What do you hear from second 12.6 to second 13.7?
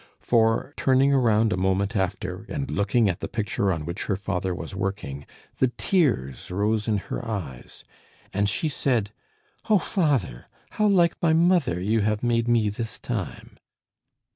this time!"